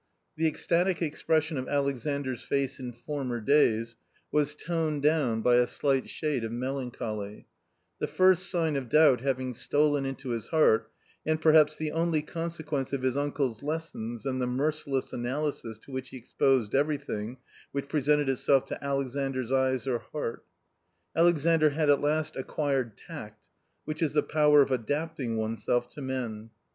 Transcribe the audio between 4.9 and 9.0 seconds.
down by a slight shade of melancholy: the first sign of